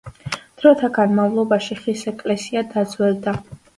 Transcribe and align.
დროთა 0.61 0.87
განმავლობაში 0.95 1.77
ხის 1.83 2.03
ეკლესია 2.13 2.65
დაძველდა. 2.73 3.37